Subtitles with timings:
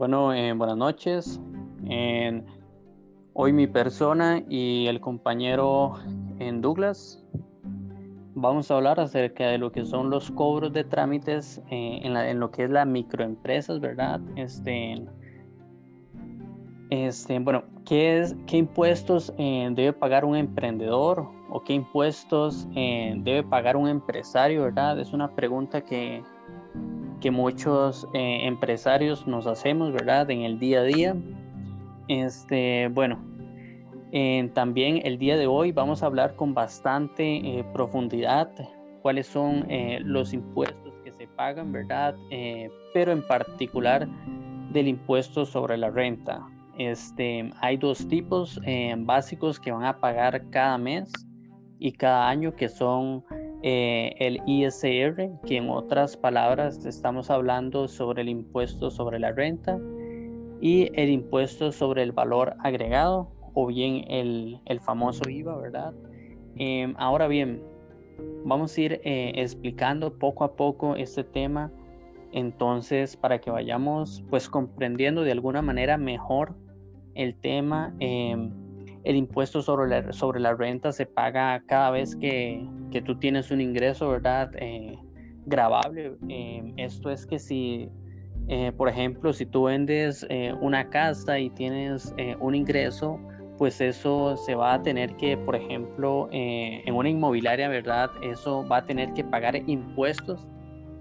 [0.00, 1.38] Bueno, eh, buenas noches.
[3.34, 5.96] hoy mi persona y el compañero
[6.38, 7.22] en Douglas
[8.34, 12.50] vamos a hablar acerca de lo que son los cobros de trámites eh, en, lo
[12.50, 14.22] que es la microempresas, ¿verdad?
[14.36, 15.04] Este,
[16.88, 23.42] este, bueno, ¿qué, es, qué impuestos eh, debe pagar un emprendedor o qué impuestos debe
[23.42, 24.98] pagar un empresario, ¿verdad?
[24.98, 26.22] Es una pregunta que
[27.20, 30.30] que muchos eh, empresarios nos hacemos, ¿verdad?
[30.30, 31.16] En el día a día.
[32.08, 33.20] Este, bueno,
[34.54, 38.50] también el día de hoy vamos a hablar con bastante eh, profundidad
[39.02, 42.16] cuáles son eh, los impuestos que se pagan, ¿verdad?
[42.92, 44.08] pero en particular
[44.72, 46.44] del impuesto sobre la renta.
[46.76, 48.60] Este, hay dos tipos
[48.98, 51.12] básicos que van a pagar cada mes
[51.78, 53.24] y cada año que son
[53.62, 59.78] eh, el ISR, que en otras palabras estamos hablando sobre el impuesto sobre la renta
[60.62, 65.92] y el impuesto sobre el valor agregado o bien el, famoso IVA, ¿verdad?
[66.56, 67.62] Em, ahora bien,
[68.44, 71.70] vamos a ir eh, explicando poco a poco este tema,
[72.32, 76.54] entonces para que vayamos pues comprendiendo de alguna manera mejor
[77.14, 77.94] el tema.
[79.04, 83.18] Em, el impuesto sobre la, sobre la renta se paga cada vez que, que tú
[83.18, 84.50] tienes un ingreso, ¿verdad?
[84.56, 84.98] Eh,
[85.46, 86.16] grabable.
[86.28, 87.88] Eh, esto es que si,
[88.48, 90.26] eh, por ejemplo, si tú vendes
[90.60, 93.18] una casa y tienes un ingreso,
[93.58, 98.10] pues eso se va a tener que, por ejemplo, en una inmobiliaria, ¿verdad?
[98.22, 100.46] Eso va a tener que pagar impuestos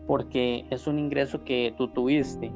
[0.07, 2.51] porque es un ingreso que tú tuviste.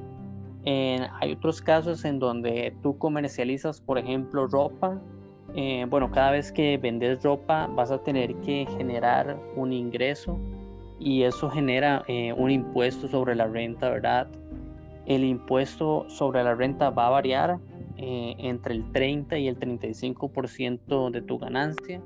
[0.66, 5.02] hay otros casos en donde tú comercializas, por ejemplo, ropa
[5.56, 10.40] eh, bueno, cada vez que vendes ropa vas a tener que generar un ingreso
[11.00, 14.28] y eso genera eh, un impuesto sobre la renta, ¿verdad?
[15.06, 17.60] El impuesto sobre la renta va a variar
[17.98, 22.02] eh, entre el 30 y el 35% de tu ganancia.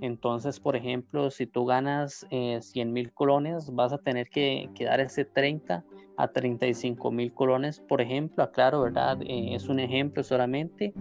[0.00, 5.00] Entonces, por ejemplo, si tú ganas 100 mil colones, vas a tener que, que, dar
[5.00, 5.82] ese 30
[6.18, 8.44] a 35 mil colones, por ejemplo.
[8.44, 9.18] Aclaro, ¿verdad?
[9.26, 10.92] es un ejemplo solamente.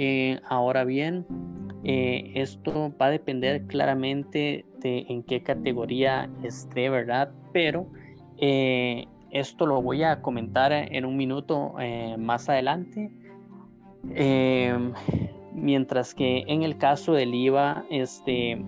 [0.00, 1.26] Eh, ahora bien,
[1.82, 7.32] eh, esto va a depender claramente de en qué categoría esté, ¿verdad?
[7.52, 7.88] Pero
[8.36, 11.74] eh, esto lo voy a comentar en un minuto
[12.16, 13.10] más adelante.
[15.52, 18.64] mientras que en el caso del IVA, este,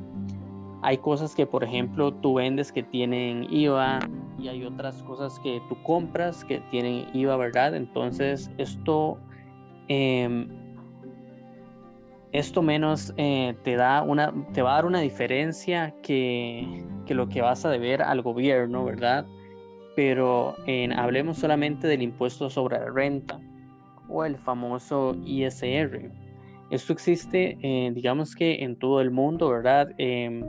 [0.83, 4.01] hay cosas que, por ejemplo, tú vendes que tienen IVA
[4.37, 7.77] y hay otras cosas que tú compras que tienen IVA, ¿verdad?
[7.77, 9.19] Entonces, esto
[9.87, 10.60] em,
[12.33, 17.29] esto menos eh, te, da una, te va a dar una diferencia que, que, lo
[17.29, 19.27] que vas a deber al gobierno, ¿verdad?
[19.97, 20.55] Pero
[20.97, 23.41] hablemos solamente del impuesto sobre la renta
[24.09, 26.11] o el famoso ISR.
[26.71, 29.89] Esto existe, eh, digamos que en todo el mundo, ¿verdad?
[29.99, 30.45] Em,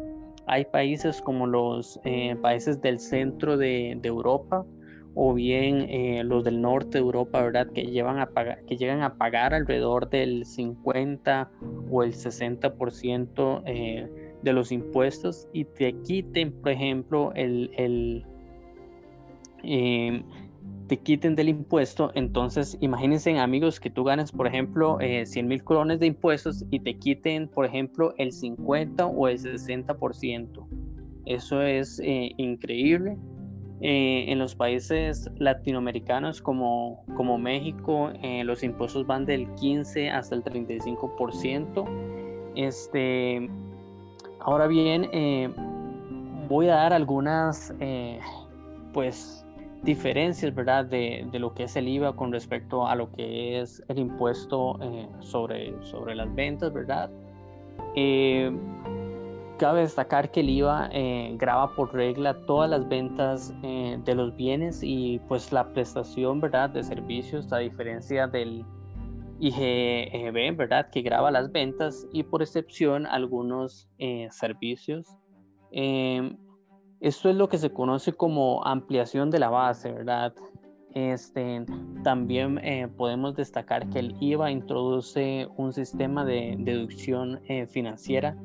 [0.46, 4.66] hay países como los eh, países del centro de, de Europa,
[5.14, 7.68] o bien eh, los del norte de Europa, ¿verdad?
[7.68, 11.52] Que, llevan a pagar, que llegan a pagar alrededor del 50
[11.90, 18.26] o el 60% eh, de los impuestos y te quiten, por ejemplo, el, el
[19.64, 20.24] em,
[20.88, 25.64] te quiten del impuesto, entonces imagínense amigos que tú ganes, por ejemplo, 100 eh, mil
[25.64, 30.68] colones de impuestos y te quiten, por ejemplo, el 50 o el 60%.
[31.26, 33.18] Eso es increíble
[33.84, 40.36] eh, en los países latinoamericanos como, como México, eh, los impuestos van del 15 hasta
[40.36, 41.86] el 35%.
[42.56, 43.50] Este,
[44.40, 45.50] ahora bien, eh,
[46.48, 47.74] voy a dar algunas
[48.94, 49.44] pues,
[49.82, 50.86] diferencias ¿verdad?
[50.86, 54.78] De, de, lo que es el IVA con respecto a lo que es el impuesto
[55.22, 57.10] sobre, sobre las ventas, ¿verdad?
[59.62, 64.36] Cabe destacar que el IVA eh, graba por regla todas las ventas eh, de los
[64.36, 66.72] bienes y pues la prestación ¿verdad?
[66.72, 68.66] de servicios a diferencia del
[69.40, 70.90] IGB, ¿verdad?
[70.90, 75.06] que graba las ventas y por excepción algunos eh, servicios.
[75.70, 76.38] Em,
[77.00, 80.34] esto es lo que se conoce como ampliación de la base, ¿verdad?
[80.96, 81.64] Este,
[82.04, 82.60] también
[82.98, 88.36] podemos destacar que el IVA introduce un sistema de deducción financiera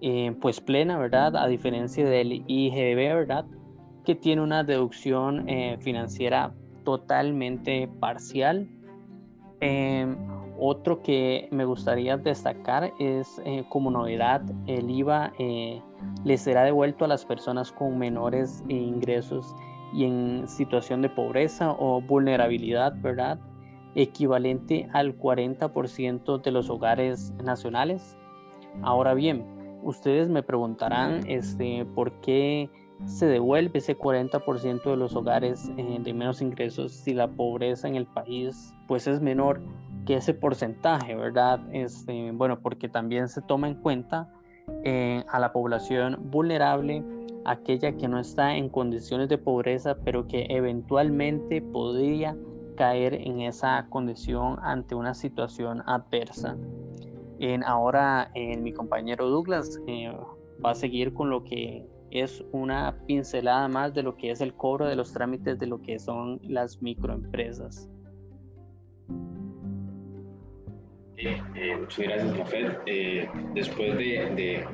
[0.00, 1.36] eh, pues plena, ¿verdad?
[1.36, 3.46] A diferencia del IGB, ¿verdad?
[4.04, 6.52] Que tiene una deducción eh, financiera
[6.84, 8.68] totalmente parcial.
[9.60, 10.16] Em,
[10.58, 15.32] otro que me gustaría destacar es eh, como novedad, el IVA
[16.24, 19.54] le será devuelto a las personas con menores ingresos
[19.92, 23.38] y en situación de pobreza o vulnerabilidad, ¿verdad?
[23.96, 28.16] equivalente al 40% de los hogares nacionales.
[28.82, 29.44] Ahora bien,
[29.82, 32.70] ustedes me preguntarán este, por qué
[33.04, 37.96] se devuelve ese 40% de los hogares eh, de menos ingresos si la pobreza en
[37.96, 39.60] el país pues es menor
[40.06, 41.60] que ese porcentaje, ¿verdad?
[41.72, 44.30] Este, bueno, porque también se toma en cuenta
[44.84, 47.04] eh, a la población vulnerable,
[47.44, 52.36] aquella que no está en condiciones de pobreza, pero que eventualmente podría
[52.76, 56.56] caer en esa condición ante una situación adversa.
[57.38, 60.10] En, ahora en mi compañero Douglas eh,
[60.64, 64.54] va a seguir con lo que es una pincelada más de lo que es el
[64.54, 67.90] cobro de los trámites de lo que son las microempresas.
[71.18, 72.78] Eh, muchas gracias, Jafet.
[72.86, 74.64] Eh, después de,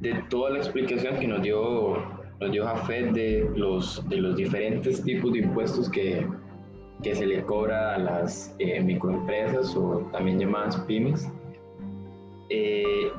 [0.00, 1.96] de, toda la explicación que nos dio,
[2.40, 6.26] nos dio Jafet de los, de los diferentes tipos de impuestos que,
[7.04, 11.30] que se le cobra a las eh, microempresas o también llamadas pymes,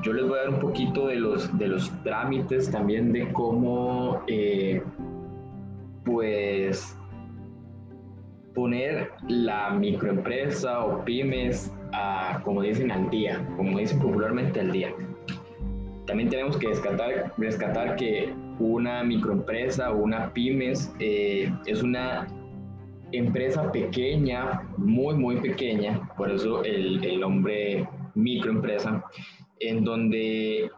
[0.02, 4.22] yo les voy a dar un poquito de los, de los trámites también de cómo,
[6.04, 6.96] pues,
[8.56, 14.92] poner la microempresa o pymes, a, como dicen, al día, como dicen popularmente al día.
[16.06, 22.26] También tenemos que rescatar, rescatar que una microempresa o una pymes eh, es una
[23.12, 29.04] empresa pequeña, muy, muy pequeña, por eso el, el nombre microempresa,
[29.60, 30.70] en donde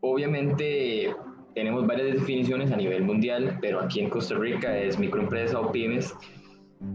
[0.00, 1.14] obviamente
[1.54, 6.14] tenemos varias definiciones a nivel mundial, pero aquí en Costa Rica es microempresa o pymes.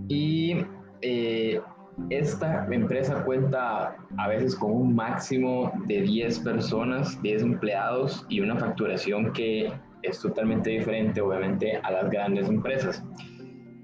[0.07, 0.57] Y
[1.01, 1.61] eh,
[2.09, 8.55] esta empresa cuenta a veces con un máximo de 10 personas, 10 empleados y una
[8.55, 9.71] facturación que
[10.01, 13.03] es totalmente diferente, obviamente, a las grandes empresas.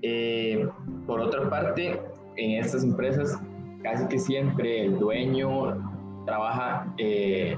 [0.02, 0.68] Eh,
[1.06, 2.00] por otra parte,
[2.38, 3.40] en estas empresas
[3.84, 5.78] casi que siempre el dueño
[6.26, 7.58] trabaja eh,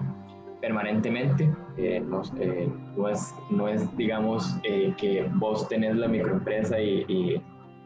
[0.61, 2.21] permanentemente eh, no,
[3.09, 4.55] es, no es, digamos,
[4.97, 7.41] que vos tenés la microempresa y,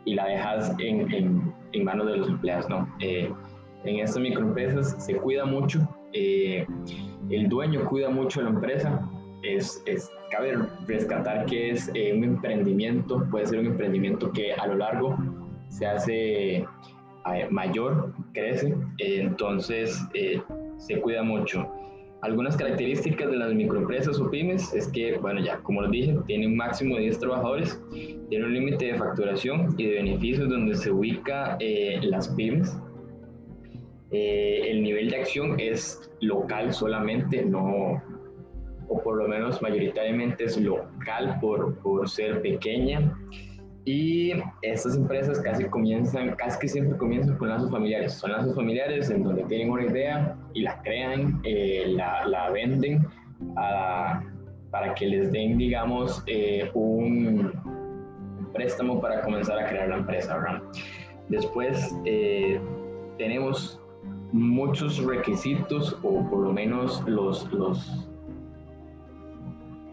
[0.05, 2.87] la dejas en, manos de los empleados, ¿no?
[2.99, 9.01] en estas microempresas se cuida mucho, el dueño cuida mucho la empresa,
[9.55, 10.57] es, es, cabe
[10.87, 15.17] rescatar que es un emprendimiento, puede ser un emprendimiento que a lo largo
[15.69, 16.65] se hace
[17.49, 20.01] mayor, crece, entonces
[20.77, 21.69] se cuida mucho.
[22.21, 26.51] Algunas características de las microempresas o pymes es que, bueno, ya como les dije, tienen
[26.51, 27.79] un máximo de 10 trabajadores,
[28.29, 32.75] tiene un límite de facturación y de beneficios donde se ubica eh, las pymes.
[34.09, 38.01] Eh, el nivel de acción es local solamente, no,
[38.89, 43.13] o por lo menos mayoritariamente es local por, por ser pequeña.
[43.85, 48.13] Y estas empresas casi comienzan, casi que siempre comienzan con lazos familiares.
[48.13, 53.07] Son lazos familiares en donde tienen una idea y la crean, eh, la, la, venden
[53.55, 57.53] para que les den, digamos, eh, un
[58.53, 60.37] préstamo para comenzar a crear la empresa.
[60.37, 60.61] ¿verdad?
[61.29, 62.59] Después eh,
[63.17, 63.79] tenemos
[64.31, 68.09] muchos requisitos o por lo menos los, los,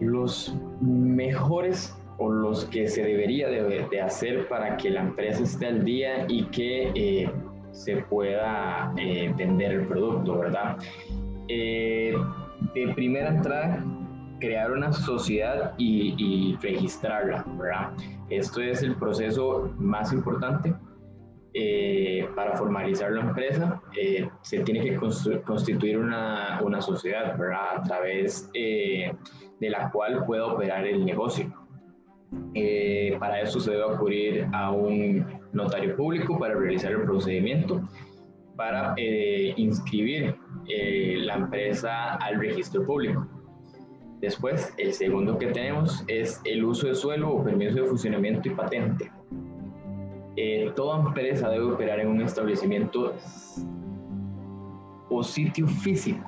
[0.05, 5.85] los mejores o los que se debería de, hacer para que la empresa esté al
[5.85, 7.31] día y que eh,
[7.73, 10.77] se pueda eh, vender el producto, ¿verdad?
[11.49, 12.15] Eh,
[12.75, 13.85] de primera entrada,
[14.39, 17.91] crear una sociedad y, y, registrarla, ¿verdad?
[18.31, 20.75] Esto es el proceso más importante.
[22.35, 23.81] Para formalizar la empresa
[24.43, 27.77] se tiene que constituir una, una sociedad, ¿verdad?
[27.77, 29.17] A través de
[29.61, 31.53] la cual pueda operar el negocio.
[32.55, 37.83] Eh, para eso se debe acudir a un notario público para realizar el procedimiento
[38.57, 40.37] para eh, inscribir
[40.69, 43.27] eh, la empresa al registro público.
[44.21, 48.53] Después, el segundo que tenemos es el uso de suelo o permiso de funcionamiento y
[48.53, 49.11] patente.
[50.75, 53.15] Toda empresa debe operar en un establecimiento
[55.09, 56.25] o sitio físico.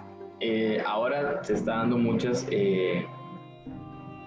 [0.87, 2.47] ahora se está dando muchas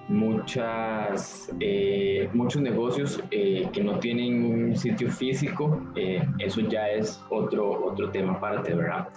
[0.09, 7.23] muchas, eh, muchos negocios eh, que no tienen un sitio físico, eh, eso ya es
[7.29, 9.07] otro, otro tema aparte, ¿verdad?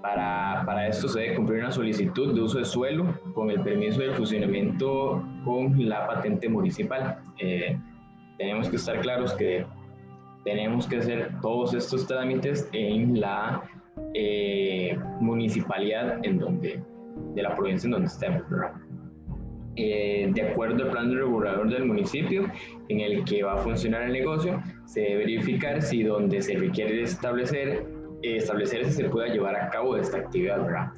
[0.00, 4.00] Para, para, esto se debe cumplir una solicitud de uso de suelo con el permiso
[4.00, 7.22] de funcionamiento con la patente municipal.
[8.36, 9.64] tenemos que estar claros que
[10.44, 13.62] tenemos que hacer todos estos trámites en la
[15.20, 16.82] municipalidad en donde,
[17.34, 18.42] de la provincia en donde estemos,
[19.76, 22.48] eh, de acuerdo al plan regulador del municipio
[22.88, 27.02] en el que va a funcionar el negocio, se debe verificar si donde se requiere
[27.02, 27.84] establecer,
[28.22, 30.92] eh, establecerse se pueda llevar a cabo esta actividad, ¿verdad?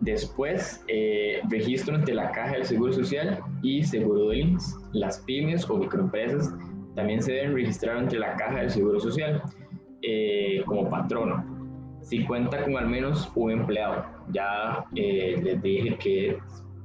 [0.00, 4.76] Después, eh, registro ante la Caja del Seguro Social y Seguro de.
[4.92, 6.52] Las pymes o microempresas
[6.98, 9.40] también se deben registrar ante la Caja del Seguro Social
[10.02, 11.44] eh, como patrono.
[12.02, 16.38] Si cuenta con al menos un empleado, ya eh, les dije que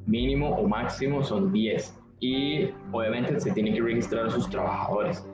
[0.05, 5.27] mínimo o máximo son 10 y obviamente se tiene que registrar a sus trabajadores.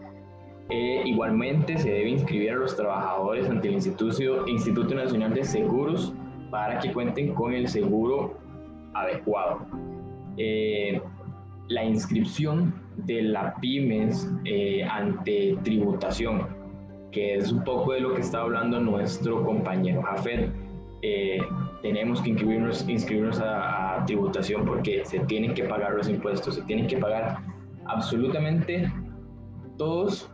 [0.69, 6.13] igualmente se debe inscribir a los trabajadores ante el Instituto, Instituto Nacional de Seguros
[6.51, 8.37] para que cuenten con el seguro
[8.93, 9.59] adecuado.
[10.37, 11.01] Eh,
[11.67, 12.73] la inscripción
[13.05, 16.47] de la pymes eh, ante tributación,
[17.11, 20.51] que es un poco de lo que está hablando nuestro compañero Jafet.
[21.01, 21.39] Eh,
[21.81, 26.87] tenemos que inscribirnos, inscribirnos a, tributación porque se tienen que pagar los impuestos, se tienen
[26.87, 27.37] que pagar
[27.85, 28.91] absolutamente
[29.77, 30.31] todos,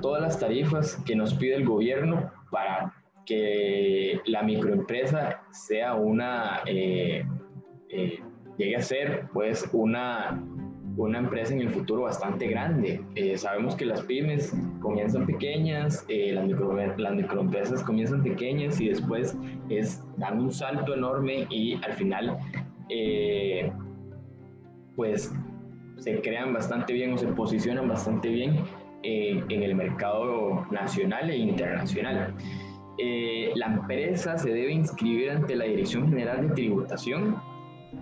[0.00, 2.92] todas las tarifas que nos pide el gobierno para
[3.26, 7.24] que la microempresa sea una, eh,
[7.88, 8.20] eh,
[8.58, 10.42] llegue a ser pues una,
[10.96, 13.00] una empresa en el futuro bastante grande.
[13.14, 19.36] Eh, sabemos que las pymes comienzan pequeñas, las, micro, las microempresas comienzan pequeñas y después
[19.68, 22.38] es, dan un salto enorme y al final
[24.96, 25.32] pues
[25.96, 28.56] se crean bastante bien o se posicionan bastante bien
[29.02, 32.34] en el mercado nacional e internacional.
[32.98, 37.36] Eh, la empresa se debe inscribir ante la Dirección General de Tributación,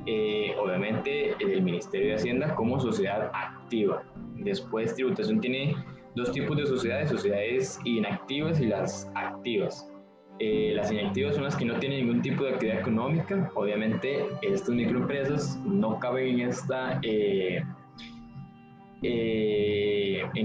[0.07, 4.03] eh, obviamente el Ministerio de Hacienda como sociedad activa.
[4.37, 5.77] Después, tributación tiene
[6.15, 9.91] dos tipos de sociedades, sociedades inactivas y las activas.
[10.39, 13.51] Eh, las inactivas son las que no tienen ningún tipo de actividad económica.
[13.55, 17.65] Obviamente, estas microempresas no caben en esta, en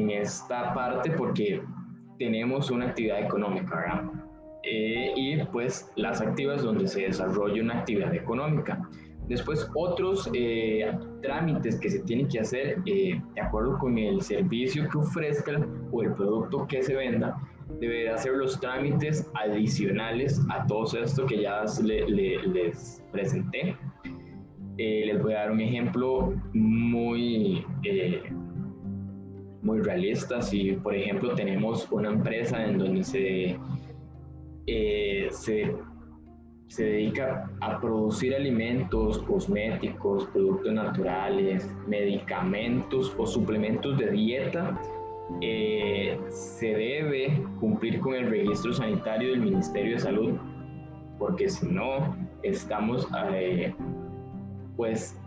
[0.09, 1.61] esta parte porque
[2.19, 4.25] tenemos una actividad económica, ¿verdad?
[4.67, 8.81] Eh, y pues las activas donde se desarrolla una actividad económica.
[9.27, 10.91] Después otros eh,
[11.21, 16.03] trámites que se tienen que hacer eh, de acuerdo con el servicio que ofrezca o
[16.03, 17.35] el producto que se venda,
[17.79, 23.75] debe hacer los trámites adicionales a todo esto que ya les presenté.
[24.77, 27.65] les voy a dar un ejemplo muy,
[29.63, 30.41] muy realista.
[30.41, 33.57] Si por ejemplo tenemos una empresa en donde se
[34.67, 35.75] eh, se,
[36.67, 44.79] se, dedica a producir alimentos, cosméticos, productos naturales, medicamentos o suplementos de dieta,
[45.41, 50.33] eh, se debe cumplir con el registro sanitario del Ministerio de Salud,
[51.17, 53.73] porque si no, estamos eh,
[54.75, 55.17] pues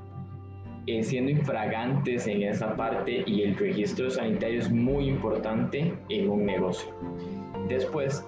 [1.02, 6.88] siendo infragantes en esa parte y el registro sanitario es muy importante en un negocio.
[7.68, 8.24] Después,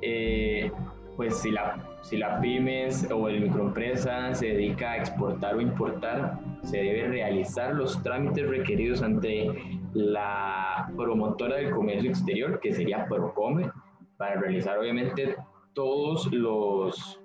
[0.00, 0.70] eh,
[1.16, 6.38] pues si la, si la pymes o el microempresa se dedica a exportar o importar,
[6.62, 9.50] se debe realizar los trámites requeridos ante
[9.92, 13.70] la promotora del comercio exterior, que sería Procome,
[14.16, 15.36] para realizar obviamente
[15.72, 17.20] todos los,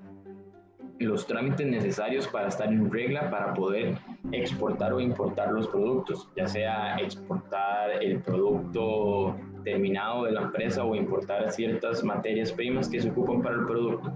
[1.00, 3.98] los trámites necesarios para estar en regla para poder
[4.32, 9.36] exportar o importar los productos, ya sea exportar el producto
[9.66, 14.14] terminado de la empresa o importar ciertas materias primas que se ocupan para el producto.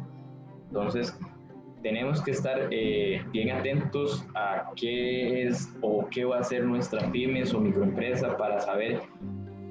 [0.68, 1.20] Entonces,
[1.82, 7.12] tenemos que estar eh, bien atentos a qué es o qué va a hacer nuestra
[7.12, 9.02] pymes o microempresa para saber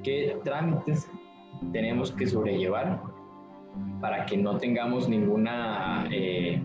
[0.02, 1.10] qué trámites
[1.72, 3.00] tenemos que sobrellevar
[4.00, 6.60] para que no tengamos ninguna eh,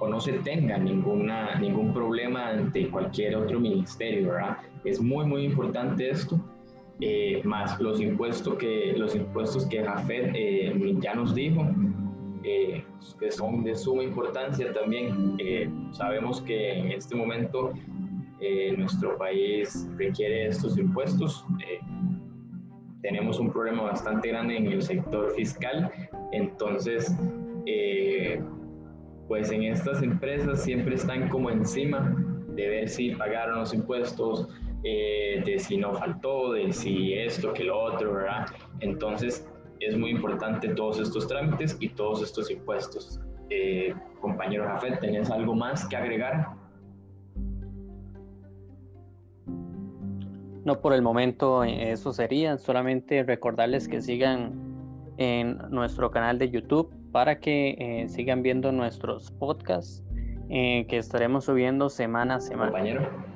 [0.00, 4.58] o no se tenga ninguna, ningún problema ante cualquier otro ministerio, ¿verdad?
[4.84, 6.40] Es muy, muy importante esto
[7.00, 11.66] eh, más los impuestos que, los impuestos que Jafet eh, ya nos dijo,
[12.44, 12.84] eh,
[13.18, 15.36] que son de suma importancia también.
[15.92, 17.72] sabemos que en este momento
[18.76, 21.44] nuestro país requiere estos impuestos.
[23.00, 25.90] tenemos un problema bastante grande en el sector fiscal,
[26.32, 27.16] entonces,
[29.28, 32.16] pues en estas empresas siempre están como encima
[32.54, 34.48] de ver si pagaron los impuestos,
[34.84, 38.46] eh, de si no faltó, de si esto, que lo otro, ¿verdad?
[38.80, 39.48] Entonces
[39.80, 43.20] es muy importante todos estos trámites y todos estos impuestos.
[43.50, 46.48] Eh, compañero Jafet, ¿tenés algo más que agregar?
[50.64, 52.56] No, por el momento eh, eso sería.
[52.58, 54.52] Solamente recordarles que sigan
[55.18, 60.02] en nuestro canal de YouTube para que sigan viendo nuestros podcasts
[60.54, 62.70] eh, que estaremos subiendo semana a semana.
[62.70, 63.31] Compañero.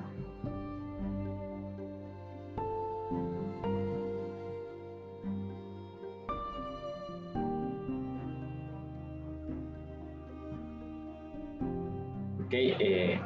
[12.46, 13.20] Ok, eh,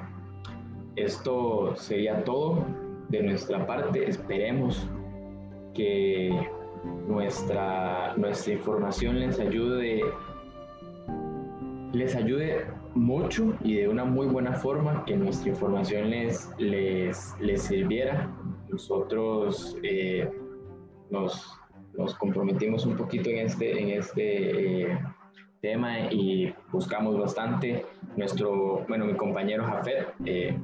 [0.96, 2.64] esto sería todo
[3.10, 4.08] de nuestra parte.
[4.08, 4.88] Esperemos
[5.74, 6.30] que
[7.06, 10.00] nuestra, nuestra información les ayude,
[11.92, 17.60] les ayude mucho y de una muy buena forma, que nuestra información les, les, les
[17.60, 18.26] sirviera.
[18.70, 20.30] Nosotros eh,
[21.10, 21.60] nos,
[21.94, 24.98] nos, comprometimos un poquito en este, en este eh,
[25.60, 27.84] tema y buscamos bastante.
[28.16, 30.58] Nuestro, bueno, mi compañero Jafet eh,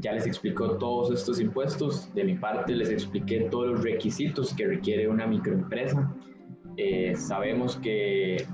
[0.00, 2.12] ya les explicó todos estos impuestos.
[2.14, 6.14] De mi parte les expliqué todos los requisitos que requiere una microempresa.
[6.76, 8.44] Eh, sabemos que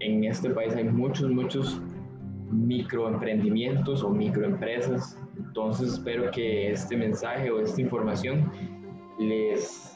[0.00, 1.80] en este país hay muchos, muchos
[2.50, 5.18] microemprendimientos o microempresas.
[5.38, 8.50] Entonces espero que este mensaje o esta información
[9.18, 9.91] les,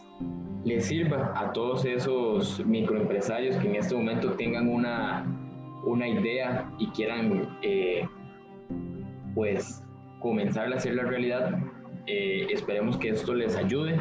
[0.67, 5.25] les sirva a todos esos microempresarios que en este momento tengan una,
[5.85, 8.05] una idea y quieran eh,
[9.33, 9.85] pues
[10.19, 11.57] comenzar a hacer la realidad.
[12.09, 14.01] Eh, esperemos que esto les ayude.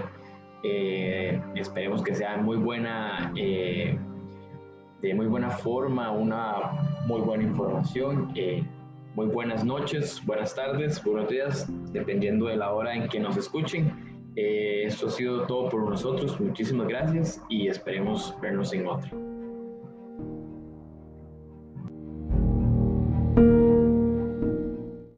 [0.63, 3.99] Eh, esperemos que sea muy buena, de
[5.13, 6.71] muy buena forma, una
[7.05, 8.33] muy buena información.
[9.13, 13.94] muy buenas noches, buenas tardes, buenos días, dependiendo de la hora en que nos escuchen.
[14.35, 16.39] Esto ha sido todo por nosotros.
[16.39, 19.34] Muchísimas gracias y esperemos vernos en otro.